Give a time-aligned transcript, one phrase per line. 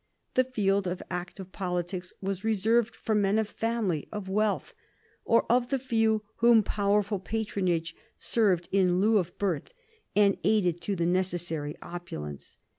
[0.33, 4.73] The field of active politics was reserved for men of family, of wealth,
[5.25, 9.75] or of the few whom powerful patronage served in lieu of birth
[10.15, 12.57] and aided to the necessary opulence.